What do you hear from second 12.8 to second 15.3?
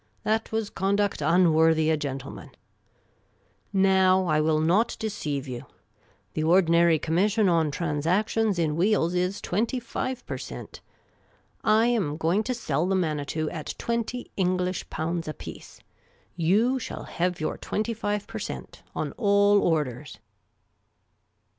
the Manitou at twenty English pounds